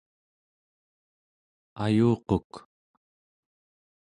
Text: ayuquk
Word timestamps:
ayuquk 1.83 2.51